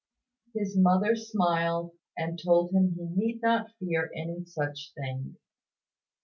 [0.55, 5.37] His mother smiled, and told him he need not fear any such thing.